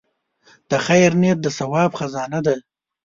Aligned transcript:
د 0.69 0.71
خیر 0.85 1.11
نیت 1.21 1.37
د 1.41 1.47
ثواب 1.57 1.91
خزانه 1.99 2.39
ده. 2.45 2.55